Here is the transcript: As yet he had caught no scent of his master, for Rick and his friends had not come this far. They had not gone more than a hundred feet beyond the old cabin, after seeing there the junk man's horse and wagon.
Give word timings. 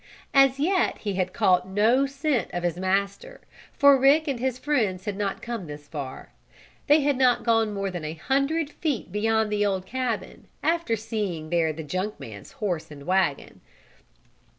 As 0.33 0.59
yet 0.59 0.97
he 0.97 1.13
had 1.13 1.31
caught 1.31 1.67
no 1.67 2.07
scent 2.07 2.49
of 2.55 2.63
his 2.63 2.77
master, 2.79 3.39
for 3.71 3.99
Rick 3.99 4.27
and 4.27 4.39
his 4.39 4.57
friends 4.57 5.05
had 5.05 5.15
not 5.15 5.43
come 5.43 5.67
this 5.67 5.87
far. 5.87 6.31
They 6.87 7.01
had 7.01 7.19
not 7.19 7.43
gone 7.43 7.71
more 7.71 7.91
than 7.91 8.03
a 8.03 8.15
hundred 8.15 8.71
feet 8.71 9.11
beyond 9.11 9.51
the 9.51 9.63
old 9.63 9.85
cabin, 9.85 10.47
after 10.63 10.95
seeing 10.95 11.51
there 11.51 11.71
the 11.71 11.83
junk 11.83 12.19
man's 12.19 12.53
horse 12.53 12.89
and 12.89 13.05
wagon. 13.05 13.61